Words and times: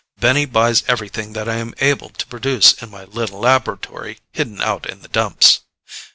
Benny 0.19 0.45
buys 0.45 0.83
everything 0.87 1.33
that 1.33 1.47
I 1.47 1.57
am 1.57 1.75
able 1.79 2.09
to 2.09 2.25
produce 2.25 2.73
in 2.81 2.89
my 2.89 3.03
little 3.03 3.37
laboratory 3.41 4.17
hidden 4.31 4.59
out 4.59 4.89
in 4.89 5.03
the 5.03 5.07
Dumps. 5.07 5.59